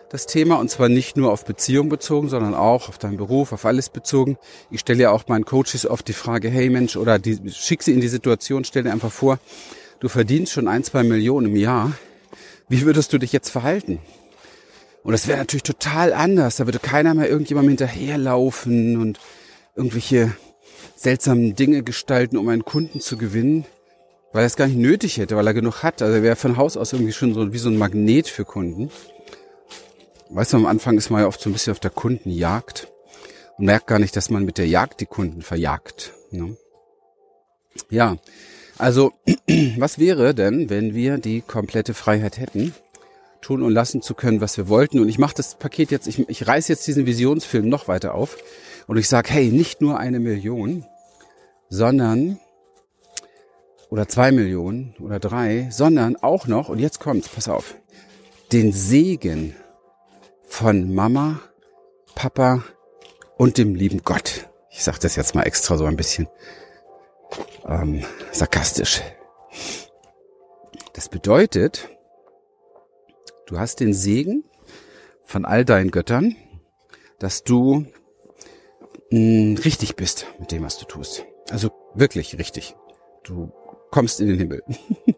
das 0.10 0.26
Thema, 0.26 0.56
und 0.56 0.70
zwar 0.70 0.90
nicht 0.90 1.16
nur 1.16 1.32
auf 1.32 1.46
Beziehung 1.46 1.88
bezogen, 1.88 2.28
sondern 2.28 2.54
auch 2.54 2.90
auf 2.90 2.98
deinen 2.98 3.16
Beruf, 3.16 3.54
auf 3.54 3.64
alles 3.64 3.88
bezogen. 3.88 4.38
Ich 4.70 4.82
stelle 4.82 5.04
ja 5.04 5.12
auch 5.12 5.30
meinen 5.30 5.46
Coaches 5.46 5.86
oft 5.86 6.06
die 6.10 6.12
Frage, 6.12 6.50
hey 6.50 6.70
Mensch, 6.70 6.98
oder 6.98 7.20
die, 7.20 7.40
schick 7.52 7.84
sie 7.84 7.94
in 7.94 8.02
die 8.02 8.10
Situation, 8.10 8.66
stell 8.66 8.84
dir 8.84 8.92
einfach 8.92 9.14
vor, 9.14 9.40
du 10.02 10.10
verdienst 10.10 10.52
schon 10.52 10.68
ein, 10.68 10.84
zwei 10.84 11.04
Millionen 11.04 11.48
im 11.52 11.56
Jahr. 11.56 11.94
Wie 12.68 12.82
würdest 12.82 13.14
du 13.14 13.18
dich 13.18 13.32
jetzt 13.32 13.50
verhalten? 13.50 14.00
Und 15.08 15.14
das 15.14 15.30
wäre 15.30 15.38
natürlich 15.38 15.64
total 15.64 16.12
anders. 16.12 16.58
Da 16.58 16.68
würde 16.68 16.80
keiner 16.80 17.14
mehr 17.14 17.30
irgendjemandem 17.30 17.78
hinterherlaufen 17.78 18.98
und 18.98 19.22
irgendwelche 19.74 20.36
seltsamen 20.98 21.56
Dinge 21.56 21.82
gestalten, 21.82 22.36
um 22.36 22.50
einen 22.50 22.66
Kunden 22.66 23.00
zu 23.00 23.16
gewinnen, 23.16 23.64
weil 24.34 24.44
er 24.44 24.48
es 24.48 24.58
gar 24.58 24.68
nicht 24.68 24.80
nötig 24.80 25.18
hätte, 25.18 25.38
weil 25.38 25.48
er 25.48 25.54
genug 25.54 25.82
hat. 25.82 26.02
Also 26.02 26.16
er 26.16 26.24
wäre 26.24 26.36
von 26.36 26.58
Haus 26.58 26.76
aus 26.76 26.92
irgendwie 26.92 27.14
schon 27.14 27.34
so 27.34 27.54
wie 27.54 27.58
so 27.58 27.70
ein 27.70 27.78
Magnet 27.78 28.28
für 28.28 28.44
Kunden. 28.44 28.92
Weißt 30.30 30.52
du, 30.52 30.58
am 30.58 30.66
Anfang 30.66 30.98
ist 30.98 31.10
man 31.10 31.22
ja 31.22 31.28
oft 31.28 31.40
so 31.40 31.50
ein 31.50 31.54
bisschen 31.54 31.72
auf 31.72 31.80
der 31.80 31.92
Kundenjagd 31.92 32.90
und 33.58 33.64
merkt 33.64 33.88
gar 33.88 34.00
nicht, 34.00 34.14
dass 34.18 34.30
man 34.30 34.44
mit 34.44 34.58
der 34.58 34.68
Jagd 34.68 35.00
die 35.00 35.06
Kunden 35.06 35.42
verjagt. 35.42 36.12
Ne? 36.32 36.58
Ja, 37.90 38.18
also 38.78 39.14
was 39.78 40.00
wäre 40.00 40.36
denn, 40.36 40.70
wenn 40.70 40.94
wir 40.94 41.18
die 41.18 41.40
komplette 41.40 41.94
Freiheit 41.94 42.40
hätten, 42.40 42.76
tun 43.42 43.62
und 43.62 43.72
lassen 43.72 44.02
zu 44.02 44.14
können, 44.14 44.42
was 44.42 44.58
wir 44.58 44.68
wollten? 44.68 45.00
Und 45.00 45.10
ich 45.10 45.20
mache 45.20 45.36
das 45.36 45.56
Paket 45.56 45.92
jetzt, 45.92 46.08
ich, 46.08 46.28
ich 46.28 46.48
reiß 46.48 46.68
jetzt 46.68 46.88
diesen 46.88 47.06
Visionsfilm 47.06 47.70
noch 47.70 47.88
weiter 47.88 48.16
auf 48.16 48.38
und 48.88 48.98
ich 48.98 49.08
sage, 49.08 49.30
hey, 49.32 49.50
nicht 49.50 49.82
nur 49.82 50.00
eine 50.00 50.20
Million, 50.20 50.86
sondern 51.70 52.40
oder 53.90 54.08
zwei 54.08 54.32
Millionen 54.32 54.96
oder 55.00 55.20
drei, 55.20 55.68
sondern 55.72 56.18
auch 56.18 56.48
noch, 56.48 56.70
und 56.70 56.80
jetzt 56.80 57.00
kommt's, 57.00 57.30
pass 57.30 57.48
auf, 57.48 57.76
den 58.52 58.72
Segen 58.72 59.56
von 60.48 60.94
Mama, 60.94 61.40
Papa 62.16 62.64
und 63.38 63.58
dem 63.58 63.76
lieben 63.76 64.02
Gott. 64.04 64.50
Ich 64.70 64.84
sage 64.84 65.00
das 65.02 65.16
jetzt 65.16 65.36
mal 65.36 65.44
extra 65.44 65.78
so 65.78 65.86
ein 65.86 65.98
bisschen 65.98 66.28
ähm, 67.66 68.04
sarkastisch. 68.32 69.02
Das 70.94 71.10
bedeutet, 71.10 71.90
du 73.48 73.60
hast 73.60 73.80
den 73.80 73.94
Segen 73.94 74.44
von 75.24 75.46
all 75.46 75.66
deinen 75.66 75.92
Göttern, 75.92 76.36
dass 77.20 77.44
du 77.44 77.86
mh, 79.10 79.20
mm, 79.20 79.56
richtig 79.64 79.96
bist 79.96 80.28
mit 80.40 80.52
dem, 80.52 80.64
was 80.64 80.78
du 80.78 80.86
tust. 80.86 81.26
Also 81.50 81.72
wirklich 81.96 82.38
richtig. 82.38 82.76
Du 83.24 83.52
kommst 83.90 84.20
in 84.22 84.28
den 84.28 84.38
Himmel. 84.38 84.64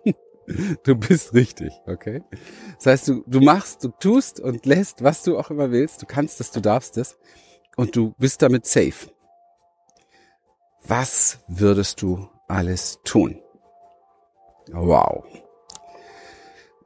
du 0.83 0.95
bist 0.95 1.33
richtig, 1.33 1.74
okay? 1.86 2.24
Das 2.77 2.86
heißt, 2.86 3.07
du, 3.09 3.24
du 3.27 3.41
machst, 3.41 3.83
du 3.83 3.89
tust 3.89 4.39
und 4.39 4.65
lässt, 4.65 5.03
was 5.03 5.24
du 5.24 5.38
auch 5.38 5.50
immer 5.50 5.71
willst. 5.71 6.01
Du 6.01 6.05
kannst 6.05 6.39
es, 6.39 6.51
du 6.51 6.62
darfst 6.62 6.98
es. 6.98 7.17
Und 7.75 7.95
du 7.95 8.13
bist 8.17 8.41
damit 8.41 8.65
safe. 8.65 9.12
Was 10.83 11.39
würdest 11.48 12.01
du 12.01 12.29
alles 12.48 13.00
tun? 13.03 13.41
Wow. 14.71 15.24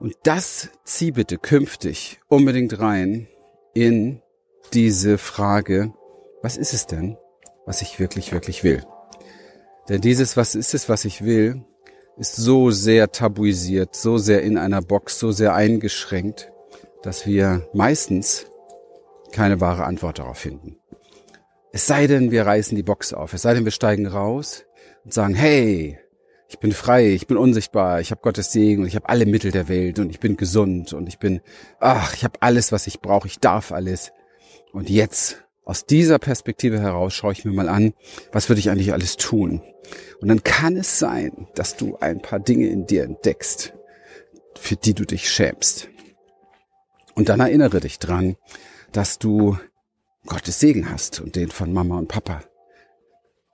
Und 0.04 0.18
das 0.24 0.70
zieh 0.84 1.12
bitte 1.12 1.38
künftig 1.38 2.20
unbedingt 2.28 2.78
rein 2.78 3.30
in 3.74 4.22
diese 4.74 5.18
Frage, 5.18 5.94
was 6.42 6.58
ist 6.58 6.74
es 6.74 6.88
denn, 6.88 7.18
was 7.66 7.82
ich 7.82 8.02
wirklich, 8.02 8.34
wirklich 8.34 8.66
will? 8.66 8.84
Denn 9.88 10.02
dieses, 10.02 10.36
was 10.36 10.56
ist 10.56 10.74
es, 10.74 10.90
was 10.90 11.06
ich 11.06 11.24
will, 11.24 11.64
ist 12.18 12.36
so 12.36 12.70
sehr 12.70 13.14
tabuisiert, 13.14 13.96
so 13.96 14.18
sehr 14.18 14.44
in 14.44 14.58
einer 14.58 14.82
Box, 14.82 15.20
so 15.20 15.32
sehr 15.32 15.56
eingeschränkt, 15.56 16.52
dass 17.02 17.26
wir 17.26 17.70
meistens 17.72 18.48
keine 19.32 19.62
wahre 19.62 19.86
Antwort 19.86 20.20
darauf 20.20 20.38
finden. 20.38 20.76
Es 21.72 21.88
sei 21.88 22.08
denn, 22.08 22.30
wir 22.30 22.46
reißen 22.46 22.76
die 22.76 22.84
Box 22.84 23.14
auf. 23.14 23.34
Es 23.34 23.44
sei 23.44 23.54
denn, 23.54 23.64
wir 23.64 23.72
steigen 23.72 24.08
raus 24.08 24.66
und 25.06 25.14
sagen, 25.14 25.34
hey, 25.34 25.98
ich 26.54 26.60
bin 26.60 26.72
frei, 26.72 27.10
ich 27.10 27.26
bin 27.26 27.36
unsichtbar, 27.36 28.00
ich 28.00 28.12
habe 28.12 28.22
Gottes 28.22 28.52
Segen 28.52 28.84
und 28.84 28.88
ich 28.88 28.96
habe 28.96 29.10
alle 29.10 29.26
Mittel 29.26 29.52
der 29.52 29.68
Welt 29.70 29.98
und 29.98 30.12
ich 30.12 30.20
bin 30.20 30.38
gesund 30.38 30.94
und 30.94 31.08
ich 31.08 31.18
bin, 31.18 31.42
ach, 31.80 32.14
ich 32.14 32.24
habe 32.24 32.40
alles, 32.42 32.72
was 32.72 32.86
ich 32.86 33.00
brauche, 33.00 33.28
ich 33.28 33.40
darf 33.40 33.72
alles. 33.72 34.12
Und 34.72 34.88
jetzt, 34.88 35.44
aus 35.66 35.88
dieser 35.88 36.20
Perspektive 36.20 36.80
heraus, 36.80 37.16
schaue 37.16 37.34
ich 37.34 37.44
mir 37.44 37.54
mal 37.54 37.70
an, 37.70 37.96
was 38.32 38.50
würde 38.50 38.60
ich 38.60 38.70
eigentlich 38.70 38.94
alles 38.94 39.18
tun? 39.18 39.64
Und 40.22 40.28
dann 40.28 40.44
kann 40.44 40.78
es 40.78 41.00
sein, 41.00 41.48
dass 41.56 41.76
du 41.76 41.98
ein 41.98 42.22
paar 42.22 42.40
Dinge 42.40 42.68
in 42.68 42.86
dir 42.86 43.04
entdeckst, 43.04 43.74
für 44.56 44.76
die 44.76 44.94
du 44.94 45.06
dich 45.06 45.32
schämst. 45.32 45.90
Und 47.16 47.30
dann 47.30 47.40
erinnere 47.40 47.80
dich 47.80 47.98
dran, 47.98 48.36
dass 48.92 49.18
du 49.18 49.58
Gottes 50.28 50.60
Segen 50.60 50.92
hast 50.92 51.20
und 51.20 51.36
den 51.36 51.50
von 51.50 51.74
Mama 51.74 51.98
und 51.98 52.10
Papa. 52.10 52.44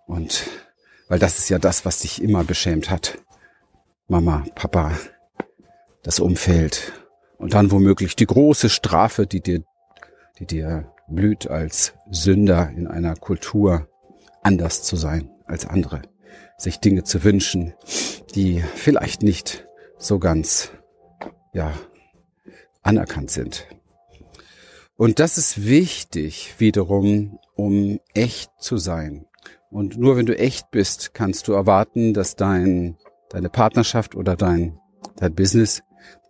Und 0.06 0.50
weil 1.10 1.20
das 1.20 1.40
ist 1.40 1.50
ja 1.50 1.60
das, 1.60 1.84
was 1.84 2.00
dich 2.00 2.24
immer 2.24 2.46
beschämt 2.46 2.90
hat. 2.90 3.18
Mama, 4.08 4.46
Papa, 4.56 4.98
das 6.04 6.20
Umfeld 6.20 6.94
und 7.38 7.54
dann 7.54 7.72
womöglich 7.72 8.16
die 8.16 8.26
große 8.26 8.70
Strafe, 8.70 9.28
die 9.28 9.42
dir, 9.42 9.64
die 10.40 10.46
dir 10.46 10.94
blüht 11.08 11.50
als 11.50 11.94
Sünder 12.10 12.70
in 12.70 12.88
einer 12.88 13.16
Kultur, 13.16 13.90
anders 14.42 14.84
zu 14.84 14.96
sein 14.96 15.30
als 15.46 15.66
andere, 15.66 16.04
sich 16.58 16.80
Dinge 16.80 17.04
zu 17.04 17.24
wünschen, 17.24 17.74
die 18.36 18.64
vielleicht 18.76 19.24
nicht 19.24 19.68
so 19.98 20.20
ganz, 20.20 20.72
ja, 21.54 21.74
anerkannt 22.84 23.32
sind. 23.32 23.68
Und 24.96 25.20
das 25.20 25.38
ist 25.38 25.66
wichtig 25.66 26.56
wiederum, 26.60 27.40
um 27.56 28.00
echt 28.14 28.52
zu 28.60 28.78
sein. 28.78 29.26
Und 29.70 29.98
nur 29.98 30.18
wenn 30.18 30.26
du 30.26 30.38
echt 30.38 30.72
bist, 30.72 31.14
kannst 31.14 31.48
du 31.48 31.54
erwarten, 31.54 32.14
dass 32.14 32.36
dein, 32.36 32.98
deine 33.30 33.50
Partnerschaft 33.50 34.16
oder 34.16 34.36
dein, 34.36 34.80
dein 35.18 35.36
Business 35.36 35.84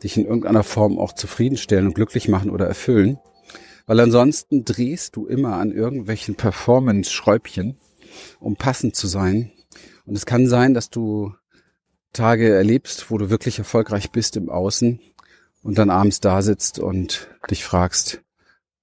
dich 0.04 0.18
in 0.18 0.26
irgendeiner 0.26 0.64
Form 0.64 0.98
auch 1.00 1.14
zufriedenstellen 1.14 1.88
und 1.88 1.94
glücklich 1.94 2.28
machen 2.28 2.50
oder 2.50 2.68
erfüllen. 2.68 3.18
Weil 3.86 4.00
ansonsten 4.02 4.66
drehst 4.66 5.16
du 5.16 5.26
immer 5.26 5.56
an 5.56 5.72
irgendwelchen 5.72 6.36
Performance-Schräubchen, 6.36 7.78
um 8.40 8.56
passend 8.56 8.96
zu 8.96 9.08
sein. 9.08 9.52
Und 10.06 10.16
es 10.16 10.26
kann 10.26 10.48
sein, 10.48 10.74
dass 10.74 10.90
du 10.90 11.34
Tage 12.14 12.54
erlebst, 12.54 13.12
wo 13.12 13.18
du 13.18 13.30
wirklich 13.30 13.60
erfolgreich 13.60 14.12
bist 14.12 14.36
im 14.36 14.50
Außen 14.50 15.00
und 15.64 15.78
dann 15.78 15.90
abends 15.90 16.20
da 16.20 16.42
sitzt 16.42 16.80
und 16.80 17.30
dich 17.50 17.64
fragst, 17.64 18.22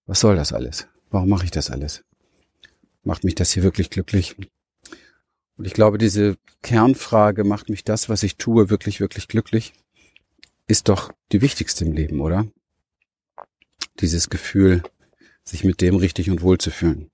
was 0.07 0.21
soll 0.21 0.37
das 0.37 0.53
alles? 0.53 0.87
Warum 1.11 1.29
mache 1.29 1.45
ich 1.45 1.51
das 1.51 1.71
alles? 1.71 2.05
Macht 3.07 3.25
mich 3.25 3.35
das 3.35 3.53
hier 3.53 3.63
wirklich 3.63 3.89
glücklich? 3.89 4.37
Und 5.57 5.65
ich 5.65 5.73
glaube, 5.73 5.97
diese 5.97 6.37
Kernfrage, 6.63 7.45
macht 7.45 7.71
mich 7.71 7.85
das, 7.85 8.09
was 8.09 8.23
ich 8.23 8.37
tue, 8.37 8.69
wirklich, 8.69 9.01
wirklich 9.01 9.29
glücklich, 9.29 9.73
ist 10.67 10.89
doch 10.89 11.13
die 11.33 11.41
wichtigste 11.41 11.85
im 11.85 11.93
Leben, 11.93 12.21
oder? 12.21 12.47
Dieses 14.01 14.29
Gefühl, 14.29 14.83
sich 15.45 15.65
mit 15.65 15.81
dem 15.81 15.97
richtig 15.97 16.29
und 16.29 16.43
wohl 16.43 16.59
zu 16.59 16.71
fühlen. 16.71 17.11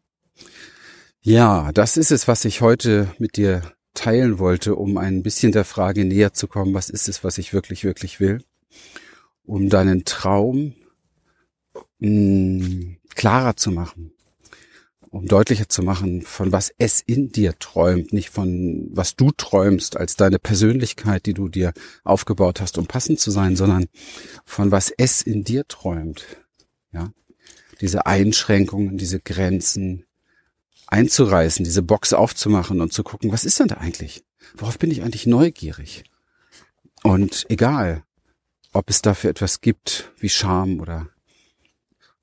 Ja, 1.21 1.71
das 1.73 1.97
ist 1.97 2.11
es, 2.11 2.27
was 2.27 2.45
ich 2.45 2.63
heute 2.63 3.15
mit 3.19 3.37
dir 3.37 3.63
teilen 3.95 4.39
wollte, 4.39 4.75
um 4.75 4.97
ein 4.97 5.23
bisschen 5.23 5.53
der 5.53 5.65
Frage 5.65 6.05
näher 6.05 6.33
zu 6.33 6.49
kommen, 6.49 6.75
was 6.75 6.89
ist 6.89 7.09
es, 7.09 7.23
was 7.23 7.39
ich 7.39 7.53
wirklich, 7.53 7.85
wirklich 7.85 8.19
will? 8.19 8.43
Um 9.45 9.69
deinen 9.69 10.05
Traum 10.05 10.75
mh, 11.99 12.09
hm, 12.09 12.97
klarer 13.15 13.57
zu 13.57 13.71
machen, 13.71 14.13
um 15.13 15.27
deutlicher 15.27 15.69
zu 15.69 15.83
machen, 15.83 16.23
von 16.23 16.53
was 16.53 16.73
es 16.79 17.03
in 17.03 17.29
dir 17.29 17.59
träumt, 17.59 18.15
nicht 18.15 18.31
von 18.31 18.89
was 18.93 19.15
du 19.15 19.31
träumst 19.31 19.99
als 19.99 20.17
deine 20.17 20.39
Persönlichkeit, 20.39 21.27
die 21.27 21.35
du 21.35 21.49
dir 21.51 21.75
aufgebaut 22.03 22.63
hast, 22.63 22.79
um 22.79 22.87
passend 22.87 23.21
zu 23.21 23.31
sein, 23.31 23.55
sondern 23.55 23.87
von 24.47 24.71
was 24.71 24.91
es 24.91 25.21
in 25.21 25.45
dir 25.45 25.69
träumt. 25.69 26.25
Ja, 26.93 27.13
diese 27.83 28.07
Einschränkungen, 28.07 28.97
diese 28.97 29.21
Grenzen 29.21 30.07
einzureißen, 30.87 31.63
diese 31.63 31.83
Box 31.83 32.15
aufzumachen 32.15 32.81
und 32.81 32.95
zu 32.95 33.03
gucken, 33.03 33.33
was 33.33 33.45
ist 33.45 33.61
denn 33.61 33.69
da 33.69 33.77
eigentlich? 33.77 34.25
Worauf 34.57 34.79
bin 34.79 34.91
ich 34.91 35.03
eigentlich 35.03 35.27
neugierig? 35.27 36.05
Und 37.03 37.45
egal, 37.51 38.03
ob 38.73 38.89
es 38.89 39.03
dafür 39.03 39.29
etwas 39.29 39.61
gibt 39.61 40.11
wie 40.19 40.31
Scham 40.31 40.81
oder 40.81 41.12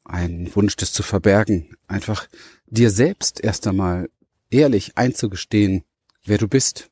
ein 0.10 0.50
Wunsch, 0.56 0.76
das 0.76 0.92
zu 0.92 1.04
verbergen, 1.04 1.76
einfach 1.88 2.28
dir 2.68 2.90
selbst 2.90 3.42
erst 3.44 3.68
einmal 3.68 4.10
ehrlich 4.50 4.98
einzugestehen, 4.98 5.84
wer 6.26 6.38
du 6.38 6.48
bist 6.48 6.90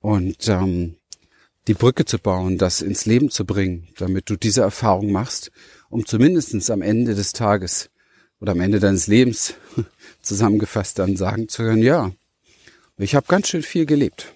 und 0.00 0.48
ähm, 0.48 0.96
die 1.68 1.74
Brücke 1.74 2.04
zu 2.04 2.18
bauen, 2.18 2.58
das 2.58 2.82
ins 2.82 3.06
Leben 3.06 3.30
zu 3.30 3.44
bringen, 3.44 3.88
damit 3.96 4.30
du 4.30 4.36
diese 4.36 4.62
Erfahrung 4.62 5.10
machst, 5.12 5.50
um 5.88 6.06
zumindestens 6.06 6.70
am 6.70 6.82
Ende 6.82 7.14
des 7.14 7.32
Tages 7.32 7.90
oder 8.40 8.52
am 8.52 8.60
Ende 8.60 8.80
deines 8.80 9.06
Lebens 9.06 9.54
zusammengefasst 10.22 10.98
dann 10.98 11.16
sagen 11.16 11.48
zu 11.48 11.62
können, 11.62 11.82
ja, 11.82 12.12
ich 12.98 13.14
habe 13.14 13.26
ganz 13.28 13.48
schön 13.48 13.62
viel 13.62 13.86
gelebt. 13.86 14.32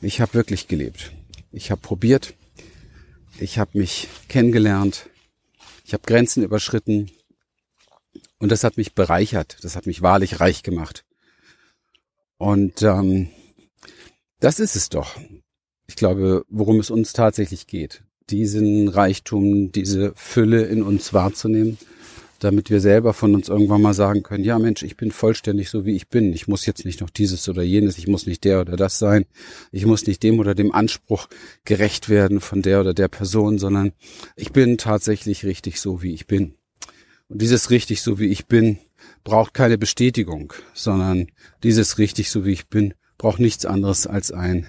Ich 0.00 0.20
habe 0.20 0.34
wirklich 0.34 0.68
gelebt. 0.68 1.12
Ich 1.52 1.70
habe 1.70 1.80
probiert. 1.80 2.34
Ich 3.38 3.58
habe 3.58 3.78
mich 3.78 4.08
kennengelernt. 4.28 5.09
Ich 5.90 5.94
habe 5.94 6.06
Grenzen 6.06 6.44
überschritten. 6.44 7.10
Und 8.38 8.52
das 8.52 8.62
hat 8.62 8.76
mich 8.76 8.94
bereichert, 8.94 9.56
das 9.62 9.74
hat 9.74 9.86
mich 9.86 10.02
wahrlich 10.02 10.38
reich 10.38 10.62
gemacht. 10.62 11.04
Und 12.38 12.82
ähm, 12.82 13.30
das 14.38 14.60
ist 14.60 14.76
es 14.76 14.88
doch. 14.88 15.18
Ich 15.88 15.96
glaube, 15.96 16.44
worum 16.48 16.78
es 16.78 16.90
uns 16.90 17.12
tatsächlich 17.12 17.66
geht, 17.66 18.04
diesen 18.28 18.86
Reichtum, 18.86 19.72
diese 19.72 20.12
Fülle 20.14 20.62
in 20.66 20.84
uns 20.84 21.12
wahrzunehmen, 21.12 21.76
damit 22.44 22.70
wir 22.70 22.80
selber 22.80 23.12
von 23.12 23.34
uns 23.34 23.48
irgendwann 23.48 23.82
mal 23.82 23.94
sagen 23.94 24.22
können, 24.22 24.44
ja 24.44 24.58
Mensch, 24.58 24.82
ich 24.82 24.96
bin 24.96 25.12
vollständig 25.12 25.70
so 25.70 25.84
wie 25.84 25.94
ich 25.94 26.08
bin. 26.08 26.32
Ich 26.32 26.48
muss 26.48 26.66
jetzt 26.66 26.84
nicht 26.84 27.00
noch 27.00 27.10
dieses 27.10 27.48
oder 27.48 27.62
jenes, 27.62 27.98
ich 27.98 28.06
muss 28.06 28.26
nicht 28.26 28.44
der 28.44 28.60
oder 28.60 28.76
das 28.76 28.98
sein, 28.98 29.26
ich 29.72 29.86
muss 29.86 30.06
nicht 30.06 30.22
dem 30.22 30.38
oder 30.40 30.54
dem 30.54 30.72
Anspruch 30.72 31.28
gerecht 31.64 32.08
werden 32.08 32.40
von 32.40 32.62
der 32.62 32.80
oder 32.80 32.94
der 32.94 33.08
Person, 33.08 33.58
sondern 33.58 33.92
ich 34.36 34.52
bin 34.52 34.78
tatsächlich 34.78 35.44
richtig 35.44 35.80
so 35.80 36.02
wie 36.02 36.12
ich 36.12 36.26
bin. 36.26 36.54
Und 37.28 37.42
dieses 37.42 37.70
richtig 37.70 38.02
so 38.02 38.18
wie 38.18 38.28
ich 38.28 38.46
bin 38.46 38.78
braucht 39.22 39.54
keine 39.54 39.78
Bestätigung, 39.78 40.52
sondern 40.74 41.28
dieses 41.62 41.98
richtig 41.98 42.30
so 42.30 42.44
wie 42.44 42.52
ich 42.52 42.68
bin 42.68 42.94
braucht 43.18 43.38
nichts 43.38 43.66
anderes 43.66 44.06
als 44.06 44.32
ein, 44.32 44.66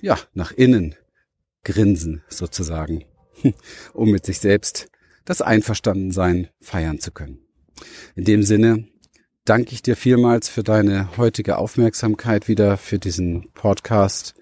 ja, 0.00 0.18
nach 0.34 0.52
innen 0.52 0.94
Grinsen 1.64 2.22
sozusagen, 2.28 3.04
um 3.94 4.10
mit 4.10 4.26
sich 4.26 4.40
selbst 4.40 4.91
das 5.24 5.42
Einverstandensein 5.42 6.48
feiern 6.60 6.98
zu 6.98 7.10
können. 7.10 7.38
In 8.14 8.24
dem 8.24 8.42
Sinne 8.42 8.88
danke 9.44 9.72
ich 9.72 9.82
dir 9.82 9.96
vielmals 9.96 10.48
für 10.48 10.62
deine 10.62 11.16
heutige 11.16 11.58
Aufmerksamkeit 11.58 12.48
wieder 12.48 12.76
für 12.76 12.98
diesen 12.98 13.52
Podcast 13.54 14.34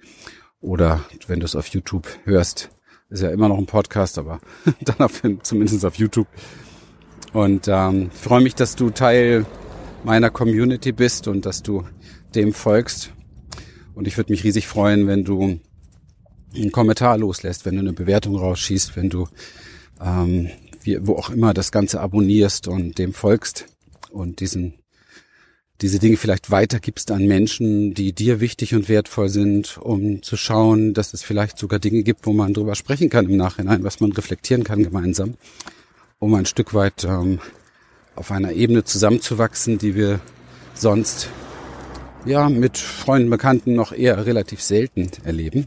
oder 0.61 1.05
wenn 1.27 1.41
du 1.41 1.47
es 1.47 1.57
auf 1.57 1.69
YouTube 1.69 2.07
hörst, 2.25 2.71
ist 3.09 3.23
ja 3.23 3.31
immer 3.31 3.49
noch 3.49 3.59
ein 3.59 3.67
Podcast, 3.67 4.19
aber 4.19 4.41
dann 4.81 4.99
auf, 4.99 5.23
zumindest 5.43 5.85
auf 5.85 5.97
YouTube. 5.97 6.29
Und 7.33 7.69
ähm, 7.69 8.11
freue 8.11 8.43
mich, 8.43 8.55
dass 8.55 8.77
du 8.77 8.91
Teil 8.91 9.47
meiner 10.05 10.31
Community 10.31 10.93
bist 10.93 11.29
und 11.29 11.47
dass 11.47 11.63
du 11.63 11.85
dem 12.35 12.53
folgst. 12.53 13.13
Und 13.95 14.07
ich 14.07 14.17
würde 14.17 14.33
mich 14.33 14.45
riesig 14.45 14.67
freuen, 14.67 15.07
wenn 15.07 15.25
du 15.25 15.61
einen 16.55 16.73
Kommentar 16.73 17.19
loslässt, 17.19 17.65
wenn 17.65 17.75
du 17.75 17.81
eine 17.81 17.93
Bewertung 17.93 18.37
rausschießt, 18.37 18.97
wenn 18.97 19.11
du 19.11 19.29
ähm, 20.01 20.51
wie, 20.83 21.07
wo 21.07 21.15
auch 21.15 21.31
immer 21.31 21.55
das 21.55 21.73
Ganze 21.73 22.01
abonnierst 22.01 22.69
und 22.69 22.99
dem 22.99 23.13
folgst 23.13 23.67
und 24.11 24.41
diesen 24.41 24.75
diese 25.81 25.99
Dinge 25.99 26.17
vielleicht 26.17 26.51
weitergibst 26.51 27.11
an 27.11 27.27
Menschen, 27.27 27.95
die 27.95 28.13
dir 28.13 28.41
wichtig 28.41 28.75
und 28.75 28.89
wertvoll 28.89 29.29
sind, 29.29 29.79
um 29.79 30.23
zu 30.23 30.37
schauen, 30.37 30.93
dass 30.93 31.15
es 31.15 31.23
vielleicht 31.23 31.59
sogar 31.59 31.79
Dinge 31.79 32.03
gibt, 32.03 32.27
wo 32.27 32.33
man 32.33 32.53
drüber 32.53 32.75
sprechen 32.75 33.09
kann 33.09 33.27
im 33.27 33.37
Nachhinein, 33.37 33.83
was 33.83 34.01
man 34.01 34.13
reflektieren 34.13 34.65
kann 34.65 34.83
gemeinsam, 34.83 35.35
um 36.19 36.35
ein 36.35 36.45
Stück 36.45 36.75
weit 36.75 37.05
ähm, 37.05 37.39
auf 38.15 38.31
einer 38.31 38.53
Ebene 38.53 38.85
zusammenzuwachsen, 38.85 39.79
die 39.79 39.95
wir 39.95 40.21
sonst 40.75 41.31
ja 42.27 42.51
mit 42.51 42.77
Freunden, 42.77 43.31
Bekannten 43.31 43.75
noch 43.75 43.93
eher 43.93 44.27
relativ 44.27 44.61
selten 44.61 45.09
erleben. 45.25 45.67